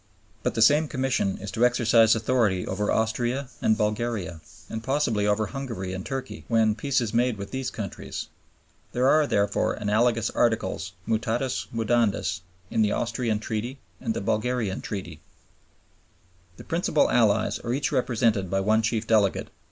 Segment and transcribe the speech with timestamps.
[0.41, 5.45] But the same Commission is to exercise authority over Austria and Bulgaria, and possibly over
[5.45, 8.25] Hungary and Turkey, when Peace is made with these countries.
[8.93, 12.41] There are, therefore, analogous articles mutatis mudandis
[12.71, 15.21] in the Austrian Treaty and in the Bulgarian Treaty.
[16.57, 19.49] The principal Allies are each represented by one chief delegate.